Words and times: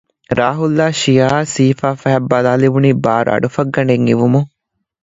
ރާހުލް 0.37 0.75
އާއި 0.77 0.95
ޝިޔާއަށް 1.01 1.51
ސިހިފައި 1.53 1.97
ފަހަތް 2.01 2.29
ބަލާލެވުނީ 2.31 2.89
ބާރު 3.03 3.29
އަޑުފައްގަނޑެއް 3.33 4.05
އިވުމުން 4.09 4.49